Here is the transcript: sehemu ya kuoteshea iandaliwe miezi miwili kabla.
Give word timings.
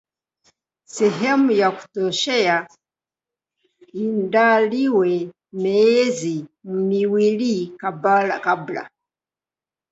sehemu 0.95 1.51
ya 1.51 1.71
kuoteshea 1.71 2.67
iandaliwe 4.01 5.31
miezi 5.53 6.45
miwili 6.63 7.67
kabla. 8.47 8.89